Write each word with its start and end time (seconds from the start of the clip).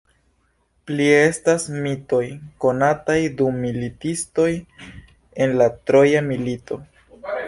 Plie 0.91 1.17
estas 1.25 1.65
el 1.73 1.83
mitoj 1.83 2.21
konataj 2.65 3.17
du 3.41 3.49
militistoj 3.57 4.47
el 5.45 5.55
la 5.61 5.69
Troja 5.91 6.23
milito. 6.31 6.79